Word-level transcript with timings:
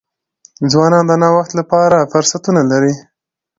ځوانان 0.71 1.03
د 1.07 1.11
نوښت 1.21 1.51
لپاره 1.59 2.07
فرصتونه 2.11 2.61
لري. 2.71 2.93